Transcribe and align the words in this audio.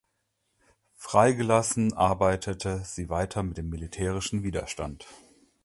Freigelassen 0.95 1.93
arbeitete 1.93 2.79
sie 2.83 3.07
weiter 3.09 3.43
mit 3.43 3.59
dem 3.59 3.69
militärischen 3.69 4.41
Widerstand. 4.41 5.05